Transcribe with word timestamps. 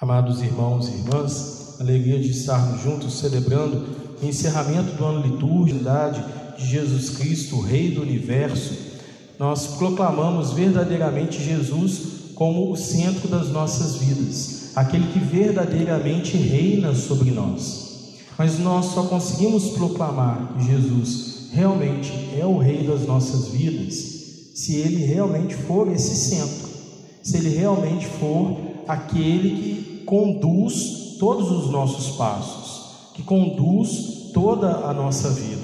Amados 0.00 0.40
irmãos 0.40 0.88
e 0.88 0.92
irmãs, 0.92 1.76
alegria 1.78 2.18
de 2.18 2.30
estarmos 2.30 2.82
juntos 2.82 3.18
celebrando 3.18 3.84
o 4.22 4.26
encerramento 4.26 4.96
do 4.96 5.04
ano 5.04 5.20
litúrgico 5.20 5.84
de 6.56 6.66
Jesus 6.66 7.10
Cristo, 7.10 7.60
Rei 7.60 7.90
do 7.90 8.00
Universo. 8.00 8.74
Nós 9.38 9.66
proclamamos 9.66 10.52
verdadeiramente 10.52 11.44
Jesus 11.44 12.32
como 12.34 12.72
o 12.72 12.76
centro 12.78 13.28
das 13.28 13.50
nossas 13.50 13.96
vidas, 13.96 14.72
aquele 14.74 15.06
que 15.12 15.18
verdadeiramente 15.18 16.34
reina 16.34 16.94
sobre 16.94 17.30
nós. 17.30 18.14
Mas 18.38 18.58
nós 18.58 18.86
só 18.86 19.02
conseguimos 19.02 19.72
proclamar 19.72 20.54
que 20.54 20.64
Jesus 20.64 21.50
realmente 21.52 22.10
é 22.40 22.46
o 22.46 22.56
Rei 22.56 22.86
das 22.86 23.02
nossas 23.02 23.48
vidas 23.48 23.94
se 24.54 24.76
ele 24.76 25.04
realmente 25.04 25.54
for 25.54 25.92
esse 25.92 26.16
centro, 26.16 26.70
se 27.22 27.36
ele 27.36 27.50
realmente 27.50 28.06
for 28.06 28.56
aquele 28.88 29.50
que 29.50 29.89
conduz 30.10 31.16
todos 31.20 31.52
os 31.52 31.70
nossos 31.70 32.16
passos, 32.16 33.12
que 33.14 33.22
conduz 33.22 34.32
toda 34.34 34.88
a 34.88 34.92
nossa 34.92 35.30
vida. 35.30 35.62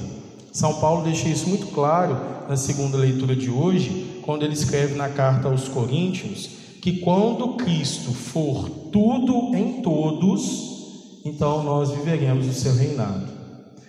São 0.52 0.74
Paulo 0.74 1.02
deixa 1.02 1.28
isso 1.28 1.48
muito 1.48 1.66
claro 1.66 2.16
na 2.48 2.56
segunda 2.56 2.96
leitura 2.96 3.34
de 3.34 3.50
hoje, 3.50 4.20
quando 4.22 4.44
ele 4.44 4.54
escreve 4.54 4.94
na 4.94 5.08
carta 5.08 5.48
aos 5.48 5.66
Coríntios 5.66 6.50
que 6.80 6.98
quando 6.98 7.54
Cristo 7.54 8.12
for 8.12 8.70
tudo 8.92 9.56
em 9.56 9.82
todos, 9.82 11.20
então 11.24 11.64
nós 11.64 11.90
viveremos 11.90 12.46
o 12.46 12.52
seu 12.52 12.72
reinado. 12.72 13.26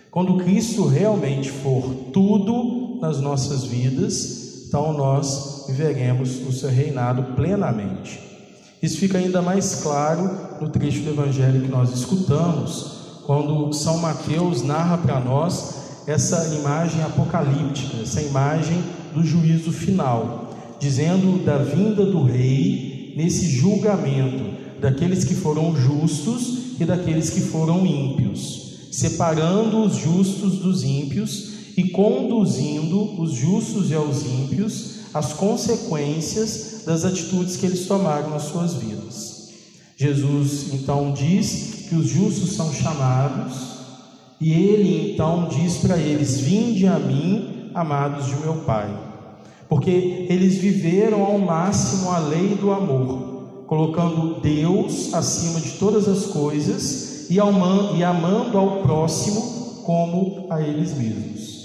Quando 0.10 0.38
Cristo 0.38 0.88
realmente 0.88 1.52
for 1.52 1.84
tudo 2.12 2.98
nas 3.00 3.22
nossas 3.22 3.64
vidas, 3.64 4.66
então 4.68 4.92
nós 4.92 5.66
viveremos 5.68 6.42
o 6.48 6.52
seu 6.52 6.72
reinado 6.72 7.36
plenamente. 7.36 8.27
Isso 8.82 9.00
fica 9.00 9.18
ainda 9.18 9.42
mais 9.42 9.76
claro 9.82 10.30
no 10.62 10.70
trecho 10.70 11.02
do 11.02 11.10
Evangelho 11.10 11.62
que 11.62 11.72
nós 11.72 11.92
escutamos, 11.92 13.22
quando 13.26 13.74
São 13.74 13.98
Mateus 13.98 14.62
narra 14.62 14.98
para 14.98 15.20
nós 15.20 16.04
essa 16.06 16.56
imagem 16.56 17.02
apocalíptica, 17.04 17.98
essa 18.02 18.22
imagem 18.22 18.82
do 19.14 19.24
juízo 19.24 19.72
final, 19.72 20.54
dizendo 20.80 21.44
da 21.44 21.58
vinda 21.58 22.06
do 22.06 22.24
Rei 22.24 23.14
nesse 23.18 23.50
julgamento 23.50 24.46
daqueles 24.80 25.24
que 25.24 25.34
foram 25.34 25.76
justos 25.76 26.80
e 26.80 26.86
daqueles 26.86 27.32
que 27.32 27.42
foram 27.42 27.86
ímpios, 27.86 28.78
separando 28.92 29.84
os 29.84 29.96
justos 29.96 30.60
dos 30.60 30.84
ímpios 30.84 31.54
e 31.76 31.90
conduzindo 31.90 33.20
os 33.20 33.34
justos 33.34 33.92
e 33.92 33.96
os 33.96 34.24
ímpios 34.24 34.97
as 35.18 35.34
consequências 35.34 36.84
das 36.86 37.04
atitudes 37.04 37.58
que 37.58 37.66
eles 37.66 37.88
tomaram 37.88 38.30
nas 38.30 38.44
suas 38.44 38.76
vidas. 38.76 39.50
Jesus 39.98 40.74
então 40.74 41.12
diz 41.12 41.88
que 41.90 41.96
os 41.96 42.08
justos 42.08 42.56
são 42.56 42.72
chamados, 42.72 43.78
e 44.40 44.54
ele 44.54 45.14
então 45.14 45.50
diz 45.50 45.78
para 45.78 45.98
eles: 45.98 46.40
Vinde 46.40 46.86
a 46.86 47.00
mim, 47.00 47.72
amados 47.74 48.28
de 48.28 48.36
meu 48.38 48.58
Pai, 48.58 48.96
porque 49.68 50.28
eles 50.30 50.58
viveram 50.58 51.24
ao 51.24 51.40
máximo 51.40 52.12
a 52.12 52.20
lei 52.20 52.56
do 52.56 52.72
amor, 52.72 53.64
colocando 53.66 54.40
Deus 54.40 55.14
acima 55.14 55.60
de 55.60 55.72
todas 55.72 56.08
as 56.08 56.28
coisas 56.28 57.30
e, 57.30 57.40
amando 57.40 58.58
ao 58.58 58.84
próximo 58.84 59.82
como 59.84 60.48
a 60.50 60.62
eles 60.62 60.96
mesmos. 60.96 61.58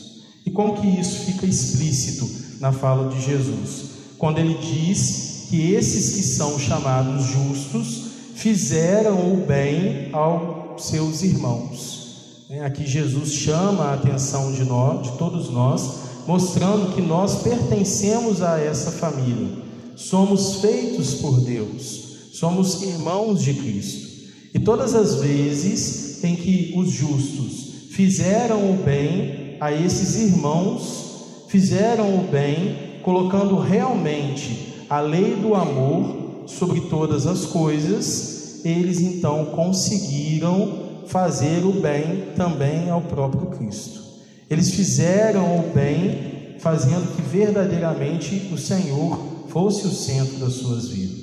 E 0.45 0.51
como 0.51 0.75
que 0.81 0.87
isso 0.87 1.27
fica 1.27 1.47
explícito 1.47 2.42
na 2.63 2.71
fala 2.71 3.13
de 3.13 3.21
Jesus, 3.21 3.87
quando 4.17 4.39
ele 4.39 4.55
diz 4.55 5.49
que 5.51 5.73
esses 5.73 6.15
que 6.15 6.23
são 6.23 6.57
chamados 6.61 7.27
justos 7.27 8.05
fizeram 8.37 9.33
o 9.33 9.45
bem 9.45 10.11
aos 10.13 10.85
seus 10.85 11.25
irmãos. 11.25 12.47
É, 12.49 12.65
aqui 12.65 12.87
Jesus 12.87 13.33
chama 13.33 13.87
a 13.87 13.95
atenção 13.95 14.53
de 14.53 14.65
nós, 14.65 15.11
de 15.11 15.19
todos 15.19 15.51
nós, 15.51 16.03
mostrando 16.25 16.95
que 16.95 17.03
nós 17.03 17.43
pertencemos 17.43 18.41
a 18.41 18.61
essa 18.61 18.93
família. 18.93 19.61
Somos 19.97 20.61
feitos 20.61 21.15
por 21.15 21.41
Deus, 21.41 22.29
somos 22.33 22.81
irmãos 22.83 23.43
de 23.43 23.55
Cristo. 23.55 24.09
E 24.55 24.61
todas 24.61 24.95
as 24.95 25.17
vezes 25.17 26.23
em 26.23 26.37
que 26.37 26.73
os 26.77 26.93
justos 26.93 27.89
fizeram 27.91 28.71
o 28.71 28.77
bem 28.85 29.57
a 29.61 29.73
esses 29.73 30.15
irmãos 30.15 31.12
fizeram 31.53 32.19
o 32.19 32.23
bem, 32.23 32.99
colocando 33.03 33.59
realmente 33.59 34.87
a 34.89 35.01
lei 35.01 35.37
do 35.37 35.55
amor 35.55 36.45
sobre 36.47 36.81
todas 36.81 37.27
as 37.27 37.45
coisas, 37.45 38.65
eles 38.65 38.99
então 39.01 39.45
conseguiram 39.45 41.03
fazer 41.07 41.63
o 41.63 41.73
bem 41.73 42.29
também 42.35 42.89
ao 42.89 43.03
próprio 43.03 43.49
Cristo. 43.51 44.01
Eles 44.49 44.71
fizeram 44.71 45.59
o 45.59 45.73
bem, 45.75 46.57
fazendo 46.59 47.15
que 47.15 47.21
verdadeiramente 47.21 48.51
o 48.51 48.57
Senhor 48.57 49.19
fosse 49.49 49.87
o 49.87 49.91
centro 49.91 50.39
das 50.39 50.55
suas 50.55 50.89
vidas. 50.89 51.22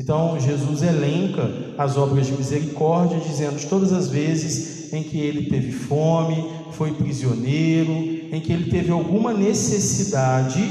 Então 0.00 0.40
Jesus 0.40 0.80
elenca 0.80 1.74
as 1.76 1.98
obras 1.98 2.26
de 2.26 2.32
misericórdia, 2.32 3.20
dizendo 3.20 3.68
todas 3.68 3.92
as 3.92 4.08
vezes 4.08 4.90
em 4.94 5.02
que 5.02 5.18
ele 5.18 5.50
teve 5.50 5.72
fome, 5.72 6.42
foi 6.72 6.94
prisioneiro, 6.94 7.92
em 8.32 8.40
que 8.40 8.50
ele 8.50 8.70
teve 8.70 8.90
alguma 8.90 9.34
necessidade, 9.34 10.64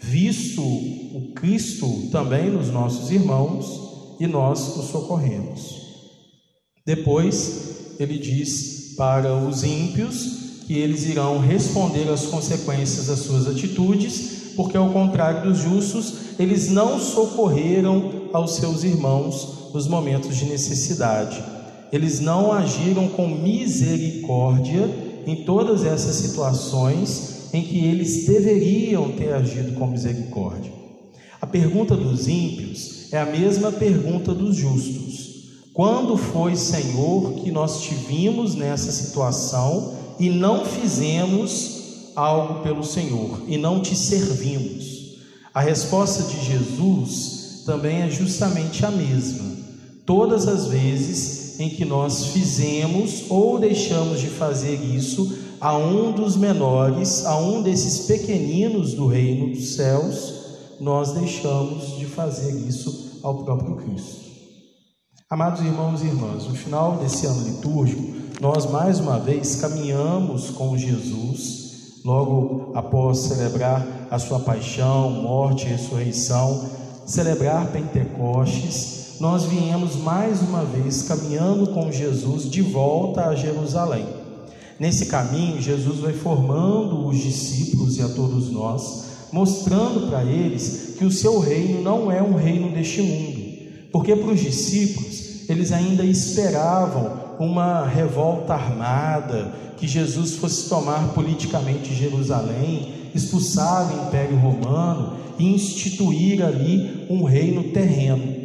visto 0.00 0.62
o 0.62 1.32
Cristo 1.34 2.10
também 2.12 2.48
nos 2.48 2.70
nossos 2.70 3.10
irmãos, 3.10 4.16
e 4.20 4.26
nós 4.28 4.76
o 4.76 4.82
socorremos. 4.82 5.82
Depois, 6.86 7.96
ele 7.98 8.18
diz 8.18 8.94
para 8.96 9.34
os 9.34 9.64
ímpios 9.64 10.60
que 10.64 10.74
eles 10.74 11.06
irão 11.06 11.40
responder 11.40 12.08
às 12.08 12.26
consequências 12.26 13.08
das 13.08 13.18
suas 13.18 13.48
atitudes, 13.48 14.41
porque 14.56 14.76
ao 14.76 14.90
contrário 14.90 15.48
dos 15.50 15.58
justos, 15.58 16.14
eles 16.38 16.70
não 16.70 16.98
socorreram 16.98 18.28
aos 18.32 18.56
seus 18.56 18.84
irmãos 18.84 19.70
nos 19.72 19.86
momentos 19.86 20.36
de 20.36 20.44
necessidade. 20.46 21.42
Eles 21.92 22.20
não 22.20 22.52
agiram 22.52 23.08
com 23.08 23.28
misericórdia 23.28 24.88
em 25.26 25.44
todas 25.44 25.84
essas 25.84 26.16
situações 26.16 27.50
em 27.52 27.62
que 27.62 27.84
eles 27.84 28.26
deveriam 28.26 29.12
ter 29.12 29.32
agido 29.34 29.72
com 29.72 29.86
misericórdia. 29.86 30.72
A 31.40 31.46
pergunta 31.46 31.96
dos 31.96 32.28
ímpios 32.28 33.12
é 33.12 33.18
a 33.18 33.26
mesma 33.26 33.70
pergunta 33.70 34.32
dos 34.32 34.56
justos. 34.56 35.32
Quando 35.74 36.16
foi, 36.16 36.54
Senhor, 36.56 37.34
que 37.34 37.50
nós 37.50 37.80
te 37.82 37.94
vimos 37.94 38.54
nessa 38.54 38.92
situação 38.92 39.94
e 40.18 40.30
não 40.30 40.64
fizemos 40.64 41.81
algo 42.14 42.62
pelo 42.62 42.84
Senhor 42.84 43.42
e 43.46 43.56
não 43.56 43.80
te 43.80 43.94
servimos? 43.94 45.18
A 45.54 45.60
resposta 45.60 46.22
de 46.22 46.44
Jesus 46.44 47.62
também 47.66 48.02
é 48.02 48.10
justamente 48.10 48.84
a 48.84 48.90
mesma. 48.90 49.44
Todas 50.06 50.48
as 50.48 50.66
vezes 50.66 51.60
em 51.60 51.68
que 51.68 51.84
nós 51.84 52.26
fizemos 52.26 53.24
ou 53.28 53.58
deixamos 53.58 54.20
de 54.20 54.28
fazer 54.28 54.76
isso 54.76 55.38
a 55.60 55.76
um 55.76 56.10
dos 56.10 56.36
menores, 56.36 57.24
a 57.24 57.38
um 57.38 57.62
desses 57.62 58.06
pequeninos 58.06 58.94
do 58.94 59.06
reino 59.06 59.54
dos 59.54 59.74
céus, 59.74 60.34
nós 60.80 61.12
deixamos 61.12 61.98
de 61.98 62.06
fazer 62.06 62.52
isso 62.66 63.20
ao 63.22 63.44
próprio 63.44 63.76
Cristo. 63.76 64.22
Amados 65.30 65.60
irmãos 65.60 66.02
e 66.02 66.06
irmãs, 66.06 66.44
no 66.44 66.54
final 66.54 66.96
desse 66.96 67.26
ano 67.26 67.48
litúrgico, 67.48 68.02
nós 68.40 68.66
mais 68.66 68.98
uma 68.98 69.20
vez 69.20 69.56
caminhamos 69.56 70.50
com 70.50 70.76
Jesus, 70.76 71.61
logo 72.04 72.72
após 72.74 73.18
celebrar 73.18 73.86
a 74.10 74.18
sua 74.18 74.40
paixão, 74.40 75.10
morte 75.10 75.66
e 75.66 75.68
ressurreição, 75.68 76.68
celebrar 77.06 77.68
Pentecostes 77.68 79.02
nós 79.22 79.44
viemos 79.44 79.94
mais 79.94 80.42
uma 80.42 80.64
vez 80.64 81.02
caminhando 81.02 81.68
com 81.68 81.92
Jesus 81.92 82.50
de 82.50 82.60
volta 82.60 83.26
a 83.26 83.36
Jerusalém. 83.36 84.04
Nesse 84.80 85.06
caminho, 85.06 85.62
Jesus 85.62 86.00
vai 86.00 86.12
formando 86.12 87.06
os 87.06 87.18
discípulos 87.18 87.98
e 87.98 88.02
a 88.02 88.08
todos 88.08 88.50
nós, 88.50 89.04
mostrando 89.30 90.08
para 90.08 90.24
eles 90.24 90.96
que 90.98 91.04
o 91.04 91.10
seu 91.12 91.38
reino 91.38 91.80
não 91.82 92.10
é 92.10 92.20
um 92.20 92.34
reino 92.34 92.72
deste 92.72 93.00
mundo, 93.00 93.40
porque 93.92 94.16
para 94.16 94.32
os 94.32 94.40
discípulos 94.40 95.48
eles 95.48 95.70
ainda 95.70 96.04
esperavam 96.04 97.21
uma 97.38 97.86
revolta 97.86 98.54
armada, 98.54 99.52
que 99.76 99.86
Jesus 99.86 100.36
fosse 100.36 100.68
tomar 100.68 101.12
politicamente 101.12 101.94
Jerusalém, 101.94 103.10
expulsar 103.14 103.92
o 103.92 104.06
Império 104.08 104.36
Romano 104.36 105.16
e 105.38 105.44
instituir 105.44 106.44
ali 106.44 107.06
um 107.10 107.24
reino 107.24 107.64
terreno. 107.64 108.42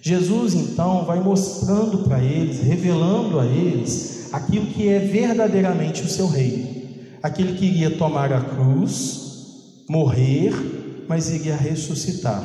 Jesus 0.00 0.54
então 0.54 1.04
vai 1.04 1.20
mostrando 1.20 1.98
para 1.98 2.22
eles, 2.22 2.60
revelando 2.60 3.40
a 3.40 3.46
eles 3.46 4.28
aquilo 4.32 4.66
que 4.66 4.88
é 4.88 4.98
verdadeiramente 4.98 6.02
o 6.02 6.08
seu 6.08 6.28
reino. 6.28 6.68
Aquele 7.22 7.54
que 7.54 7.66
iria 7.66 7.90
tomar 7.90 8.32
a 8.32 8.40
cruz, 8.40 9.84
morrer, 9.88 10.52
mas 11.08 11.30
iria 11.30 11.56
ressuscitar 11.56 12.44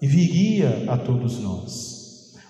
e 0.00 0.06
viria 0.06 0.84
a 0.88 0.98
todos 0.98 1.38
nós. 1.38 1.95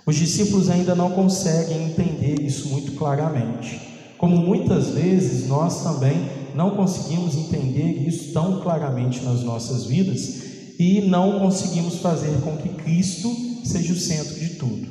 Os 0.06 0.14
discípulos 0.14 0.70
ainda 0.70 0.94
não 0.94 1.10
conseguem 1.10 1.82
entender 1.86 2.40
isso 2.40 2.68
muito 2.68 2.92
claramente, 2.92 3.80
como 4.16 4.36
muitas 4.36 4.90
vezes 4.90 5.48
nós 5.48 5.82
também 5.82 6.30
não 6.54 6.70
conseguimos 6.76 7.34
entender 7.34 8.06
isso 8.06 8.32
tão 8.32 8.60
claramente 8.60 9.24
nas 9.24 9.42
nossas 9.42 9.86
vidas 9.86 10.44
e 10.78 11.00
não 11.00 11.40
conseguimos 11.40 11.96
fazer 11.96 12.40
com 12.42 12.56
que 12.56 12.68
Cristo 12.68 13.34
seja 13.64 13.92
o 13.92 13.96
centro 13.96 14.38
de 14.38 14.50
tudo. 14.50 14.86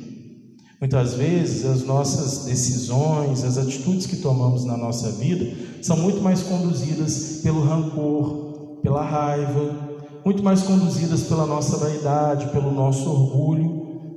Muitas 0.78 1.14
vezes 1.14 1.64
as 1.64 1.82
nossas 1.82 2.44
decisões, 2.44 3.42
as 3.42 3.56
atitudes 3.56 4.04
que 4.04 4.16
tomamos 4.16 4.66
na 4.66 4.76
nossa 4.76 5.12
vida 5.12 5.50
são 5.80 5.96
muito 5.96 6.20
mais 6.20 6.42
conduzidas 6.42 7.40
pelo 7.42 7.64
rancor, 7.64 8.80
pela 8.82 9.02
raiva, 9.02 9.74
muito 10.22 10.42
mais 10.42 10.62
conduzidas 10.62 11.22
pela 11.22 11.46
nossa 11.46 11.78
vaidade, 11.78 12.52
pelo 12.52 12.70
nosso 12.70 13.08
orgulho 13.08 13.75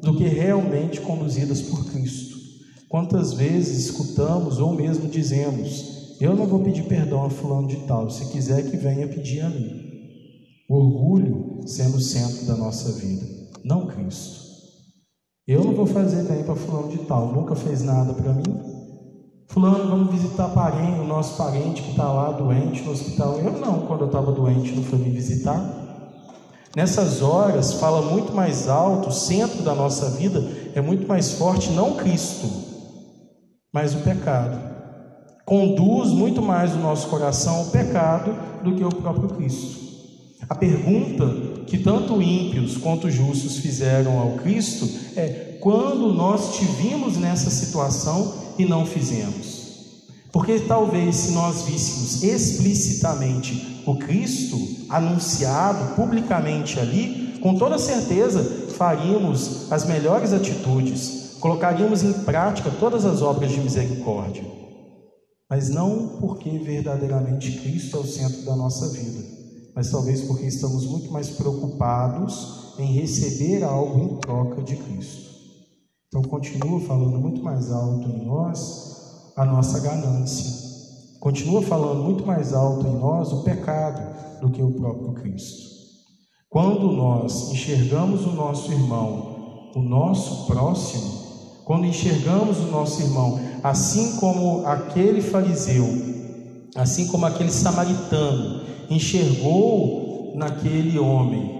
do 0.10 0.18
que 0.18 0.24
realmente 0.24 1.00
conduzidas 1.02 1.62
por 1.62 1.86
Cristo. 1.92 2.38
Quantas 2.88 3.34
vezes 3.34 3.86
escutamos 3.86 4.58
ou 4.58 4.74
mesmo 4.74 5.08
dizemos: 5.08 6.18
Eu 6.20 6.36
não 6.36 6.48
vou 6.48 6.64
pedir 6.64 6.84
perdão 6.84 7.26
a 7.26 7.30
fulano 7.30 7.68
de 7.68 7.78
tal, 7.86 8.10
se 8.10 8.26
quiser 8.32 8.70
que 8.70 8.76
venha 8.76 9.08
pedir 9.08 9.42
a 9.42 9.50
mim. 9.50 9.88
O 10.68 10.76
orgulho 10.76 11.62
sendo 11.68 11.98
o 11.98 12.02
centro 12.02 12.46
da 12.46 12.56
nossa 12.56 12.92
vida, 12.94 13.26
não 13.64 13.86
Cristo. 13.86 14.40
Eu 15.48 15.64
não 15.64 15.74
vou 15.74 15.86
fazer 15.86 16.24
bem 16.24 16.44
para 16.44 16.56
fulano 16.56 16.90
de 16.90 17.00
tal, 17.06 17.34
nunca 17.34 17.56
fez 17.56 17.84
nada 17.84 18.14
para 18.14 18.34
mim. 18.34 18.80
Fulano, 19.48 19.90
vamos 19.90 20.12
visitar 20.12 20.48
parente, 20.50 21.00
o 21.00 21.08
nosso 21.08 21.36
parente 21.38 21.82
que 21.82 21.92
está 21.92 22.12
lá 22.12 22.32
doente 22.32 22.84
no 22.84 22.92
hospital. 22.92 23.40
Eu 23.40 23.54
não, 23.54 23.82
quando 23.88 24.02
eu 24.02 24.08
estava 24.08 24.32
doente, 24.32 24.76
não 24.76 24.84
foi 24.84 25.00
me 25.00 25.10
visitar. 25.10 25.89
Nessas 26.76 27.22
horas, 27.22 27.74
fala 27.74 28.02
muito 28.02 28.32
mais 28.32 28.70
alto, 28.70 29.10
o 29.10 29.12
centro 29.12 29.64
da 29.64 29.74
nossa 29.74 30.12
vida 30.12 30.44
é 30.76 30.82
muito 30.82 31.08
mais 31.08 31.34
forte, 31.34 31.72
não 31.72 31.96
Cristo, 31.96 32.48
mas 33.74 33.96
o 33.96 34.00
pecado. 34.00 34.70
Conduz 35.46 36.10
muito 36.12 36.44
mais 36.44 36.76
o 36.76 36.80
nosso 36.80 37.08
coração 37.08 37.56
ao 37.56 37.66
pecado 37.66 38.36
do 38.64 38.76
que 38.76 38.84
o 38.84 38.90
próprio 38.90 39.30
Cristo. 39.30 39.80
A 40.48 40.54
pergunta 40.54 41.64
que 41.66 41.78
tanto 41.78 42.22
ímpios 42.22 42.78
quanto 42.78 43.10
justos 43.10 43.58
fizeram 43.58 44.20
ao 44.20 44.32
Cristo 44.34 44.88
é: 45.16 45.58
quando 45.60 46.14
nós 46.14 46.56
te 46.56 46.66
vimos 46.66 47.18
nessa 47.18 47.50
situação 47.50 48.34
e 48.58 48.66
não 48.66 48.86
fizemos? 48.86 49.59
Porque 50.32 50.60
talvez 50.60 51.16
se 51.16 51.32
nós 51.32 51.64
víssemos 51.64 52.24
explicitamente 52.24 53.84
o 53.86 53.98
Cristo 53.98 54.58
anunciado 54.90 55.96
publicamente 55.96 56.80
ali, 56.80 57.40
com 57.42 57.56
toda 57.56 57.80
certeza 57.80 58.44
faríamos 58.78 59.72
as 59.72 59.86
melhores 59.86 60.32
atitudes, 60.32 61.38
colocaríamos 61.40 62.04
em 62.04 62.14
prática 62.14 62.70
todas 62.80 63.06
as 63.06 63.22
obras 63.22 63.52
de 63.52 63.60
misericórdia. 63.60 64.44
Mas 65.50 65.70
não 65.70 66.20
porque 66.20 66.60
verdadeiramente 66.60 67.60
Cristo 67.60 67.98
é 67.98 68.00
o 68.02 68.06
centro 68.06 68.44
da 68.44 68.56
nossa 68.56 68.88
vida, 68.90 69.26
mas 69.76 69.90
talvez 69.90 70.22
porque 70.22 70.46
estamos 70.46 70.86
muito 70.86 71.12
mais 71.12 71.30
preocupados 71.30 72.76
em 72.78 72.94
receber 72.94 73.64
algo 73.64 74.00
em 74.00 74.18
troca 74.20 74.62
de 74.62 74.76
Cristo. 74.76 75.30
Então, 76.08 76.22
continua 76.24 76.80
falando 76.82 77.20
muito 77.20 77.42
mais 77.44 77.72
alto 77.72 78.08
em 78.10 78.26
nós 78.26 78.99
a 79.40 79.46
nossa 79.46 79.80
ganância. 79.80 80.60
Continua 81.18 81.62
falando 81.62 82.04
muito 82.04 82.26
mais 82.26 82.54
alto 82.54 82.86
em 82.86 83.00
nós 83.00 83.32
o 83.32 83.42
pecado 83.42 84.42
do 84.42 84.50
que 84.50 84.62
o 84.62 84.74
próprio 84.74 85.14
Cristo. 85.14 85.70
Quando 86.50 86.92
nós 86.92 87.50
enxergamos 87.50 88.26
o 88.26 88.34
nosso 88.34 88.70
irmão, 88.70 89.72
o 89.74 89.82
nosso 89.82 90.46
próximo, 90.46 91.64
quando 91.64 91.86
enxergamos 91.86 92.58
o 92.58 92.64
nosso 92.64 93.02
irmão, 93.02 93.40
assim 93.64 94.18
como 94.18 94.66
aquele 94.66 95.22
fariseu, 95.22 95.86
assim 96.76 97.08
como 97.08 97.26
aquele 97.26 97.52
samaritano 97.52 98.66
enxergou 98.90 100.34
naquele 100.36 101.00
homem 101.00 101.58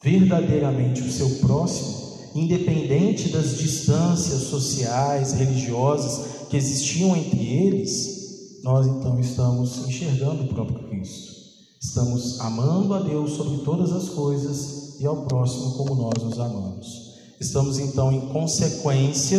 verdadeiramente 0.00 1.00
o 1.00 1.10
seu 1.10 1.28
próximo, 1.40 1.98
independente 2.36 3.30
das 3.30 3.58
distâncias 3.58 4.42
sociais, 4.42 5.32
religiosas 5.32 6.37
que 6.48 6.56
existiam 6.56 7.16
entre 7.16 7.44
eles, 7.44 8.60
nós 8.62 8.86
então 8.86 9.18
estamos 9.20 9.86
enxergando 9.86 10.44
o 10.44 10.48
próprio 10.48 10.78
Cristo. 10.88 11.38
Estamos 11.80 12.40
amando 12.40 12.94
a 12.94 13.00
Deus 13.00 13.32
sobre 13.32 13.58
todas 13.58 13.92
as 13.92 14.08
coisas 14.08 15.00
e 15.00 15.06
ao 15.06 15.24
próximo 15.24 15.74
como 15.74 15.94
nós 15.94 16.22
nos 16.22 16.38
amamos. 16.38 17.08
Estamos 17.40 17.78
então 17.78 18.10
em 18.10 18.20
consequência 18.28 19.38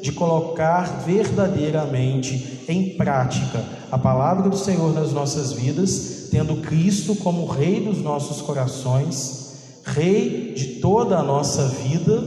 de 0.00 0.12
colocar 0.12 1.04
verdadeiramente 1.04 2.64
em 2.68 2.96
prática 2.96 3.64
a 3.90 3.98
palavra 3.98 4.48
do 4.48 4.56
Senhor 4.56 4.94
nas 4.94 5.12
nossas 5.12 5.52
vidas, 5.52 6.28
tendo 6.30 6.62
Cristo 6.62 7.14
como 7.16 7.46
Rei 7.46 7.84
dos 7.84 7.98
nossos 7.98 8.40
corações, 8.40 9.40
Rei 9.84 10.54
de 10.54 10.80
toda 10.80 11.18
a 11.18 11.22
nossa 11.22 11.66
vida 11.66 12.22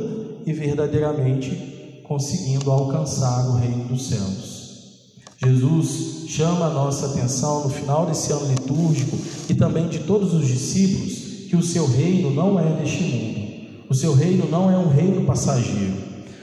e 0.45 0.51
verdadeiramente 0.51 1.73
conseguindo 2.13 2.69
alcançar 2.69 3.47
o 3.49 3.55
reino 3.55 3.85
dos 3.85 4.07
céus. 4.07 4.53
Jesus 5.43 6.29
chama 6.29 6.67
a 6.67 6.69
nossa 6.69 7.07
atenção 7.07 7.63
no 7.63 7.69
final 7.71 8.05
desse 8.05 8.31
ano 8.31 8.53
litúrgico 8.53 9.17
e 9.49 9.55
também 9.55 9.87
de 9.87 9.97
todos 9.97 10.31
os 10.31 10.47
discípulos 10.47 11.47
que 11.49 11.55
o 11.55 11.63
seu 11.63 11.87
reino 11.87 12.29
não 12.29 12.59
é 12.59 12.71
deste 12.73 13.01
mundo. 13.01 13.87
O 13.89 13.95
seu 13.95 14.13
reino 14.13 14.47
não 14.47 14.69
é 14.69 14.77
um 14.77 14.89
reino 14.89 15.25
passageiro. 15.25 15.95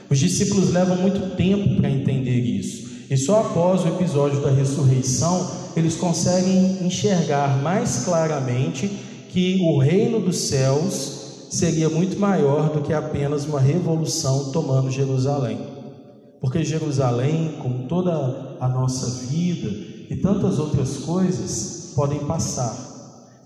Os 0.09 0.19
discípulos 0.19 0.73
levam 0.73 0.97
muito 0.97 1.37
tempo 1.37 1.77
para 1.77 1.89
entender 1.89 2.41
isso. 2.41 2.89
E 3.09 3.15
só 3.15 3.39
após 3.39 3.85
o 3.85 3.87
episódio 3.87 4.41
da 4.41 4.51
ressurreição, 4.51 5.51
eles 5.73 5.95
conseguem 5.95 6.85
enxergar 6.85 7.63
mais 7.63 8.03
claramente 8.03 8.91
que 9.29 9.61
o 9.61 9.79
reino 9.79 10.19
dos 10.19 10.35
céus 10.35 11.20
seria 11.51 11.89
muito 11.89 12.17
maior 12.17 12.69
do 12.69 12.81
que 12.81 12.93
apenas 12.93 13.45
uma 13.45 13.59
revolução 13.59 14.51
tomando 14.51 14.89
Jerusalém. 14.89 15.59
Porque 16.39 16.63
Jerusalém, 16.63 17.57
como 17.61 17.87
toda 17.87 18.57
a 18.59 18.69
nossa 18.69 19.25
vida 19.27 19.69
e 20.09 20.15
tantas 20.15 20.57
outras 20.57 20.97
coisas, 20.99 21.91
podem 21.93 22.19
passar, 22.19 22.73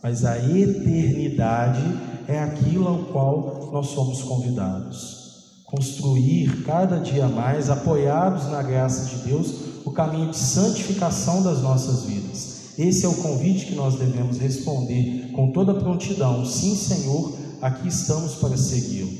mas 0.03 0.23
a 0.23 0.37
eternidade 0.37 1.81
é 2.27 2.39
aquilo 2.39 2.87
ao 2.87 2.97
qual 3.05 3.71
nós 3.73 3.87
somos 3.87 4.21
convidados. 4.21 5.25
Construir 5.65 6.63
cada 6.63 6.99
dia 6.99 7.27
mais, 7.27 7.71
apoiados 7.71 8.45
na 8.51 8.61
graça 8.61 9.09
de 9.09 9.27
Deus, 9.27 9.53
o 9.83 9.91
caminho 9.91 10.29
de 10.29 10.37
santificação 10.37 11.41
das 11.41 11.61
nossas 11.61 12.03
vidas. 12.03 12.75
Esse 12.77 13.05
é 13.05 13.09
o 13.09 13.15
convite 13.15 13.65
que 13.65 13.75
nós 13.75 13.95
devemos 13.95 14.37
responder 14.37 15.31
com 15.33 15.51
toda 15.51 15.73
prontidão: 15.73 16.45
sim, 16.45 16.75
Senhor 16.75 17.44
aqui 17.61 17.87
estamos 17.87 18.35
para 18.35 18.57
segui-lo, 18.57 19.11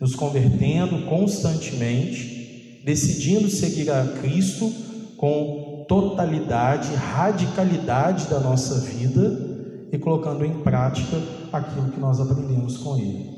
nos 0.00 0.14
convertendo 0.14 1.06
constantemente, 1.06 2.82
decidindo 2.84 3.48
seguir 3.48 3.90
a 3.90 4.04
Cristo 4.20 4.72
com 5.16 5.84
totalidade, 5.88 6.94
radicalidade 6.94 8.26
da 8.26 8.40
nossa 8.40 8.80
vida 8.80 9.88
e 9.92 9.98
colocando 9.98 10.44
em 10.44 10.62
prática 10.62 11.22
aquilo 11.52 11.90
que 11.90 12.00
nós 12.00 12.18
aprendemos 12.18 12.78
com 12.78 12.96
Ele. 12.96 13.30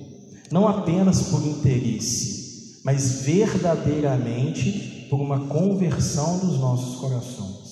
Não 0.51 0.69
apenas 0.69 1.23
por 1.23 1.45
interesse, 1.45 2.81
mas 2.85 3.23
verdadeiramente 3.23 5.07
por 5.11 5.21
uma 5.21 5.47
conversão 5.47 6.39
dos 6.39 6.59
nossos 6.59 7.01
corações. 7.01 7.65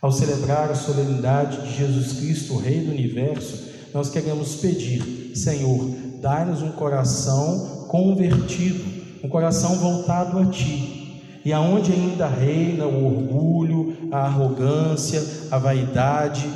Ao 0.00 0.12
celebrar 0.12 0.70
a 0.70 0.74
solenidade 0.74 1.66
de 1.66 1.76
Jesus 1.76 2.12
Cristo, 2.14 2.56
Rei 2.56 2.80
do 2.84 2.92
Universo, 2.92 3.68
nós 3.98 4.10
queremos 4.10 4.54
pedir, 4.54 5.32
Senhor, 5.34 5.90
dai-nos 6.20 6.62
um 6.62 6.70
coração 6.70 7.86
convertido, 7.88 8.84
um 9.24 9.28
coração 9.28 9.74
voltado 9.74 10.38
a 10.38 10.46
Ti. 10.46 11.40
E 11.44 11.52
aonde 11.52 11.92
ainda 11.92 12.28
reina 12.28 12.86
o 12.86 13.04
orgulho, 13.04 14.08
a 14.12 14.18
arrogância, 14.18 15.20
a 15.50 15.58
vaidade, 15.58 16.48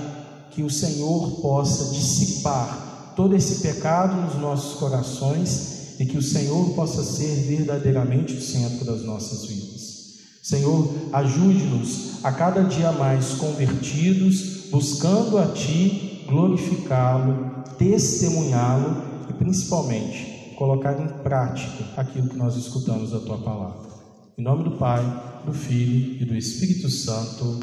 que 0.53 0.63
o 0.63 0.71
Senhor 0.71 1.41
possa 1.41 1.93
dissipar 1.93 3.13
todo 3.17 3.35
esse 3.35 3.57
pecado 3.57 4.15
nos 4.23 4.41
nossos 4.41 4.79
corações 4.79 5.97
e 5.99 6.07
que 6.07 6.19
o 6.19 6.23
Senhor 6.23 6.71
possa 6.77 7.03
ser 7.03 7.43
verdadeiramente 7.49 8.35
o 8.35 8.41
centro 8.41 8.85
das 8.85 9.03
nossas 9.03 9.47
vidas. 9.47 10.13
Senhor, 10.41 10.89
ajude-nos 11.13 12.25
a 12.25 12.31
cada 12.31 12.63
dia 12.63 12.93
mais 12.93 13.31
convertidos, 13.31 14.69
buscando 14.71 15.39
a 15.39 15.49
Ti 15.49 16.12
glorificá-lo, 16.27 17.65
testemunhá-lo 17.79 19.03
e 19.29 19.33
principalmente 19.33 20.55
colocar 20.57 21.01
em 21.01 21.09
prática 21.23 21.85
aquilo 21.97 22.29
que 22.29 22.37
nós 22.37 22.57
escutamos 22.57 23.11
da 23.11 23.21
tua 23.21 23.39
palavra. 23.39 23.91
Em 24.39 24.43
nome 24.43 24.65
do 24.65 24.73
Pai, 24.73 25.03
do 25.45 25.53
Filho 25.53 26.23
e 26.23 26.25
do 26.25 26.35
Espírito 26.35 26.89
Santo. 26.89 27.59